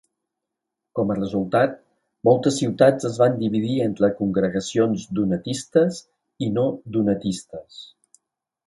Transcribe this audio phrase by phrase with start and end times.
[0.99, 1.75] Com a resultat,
[2.29, 6.03] moltes ciutats es van dividir entre congregacions donatistes
[6.49, 7.83] i no donatistes.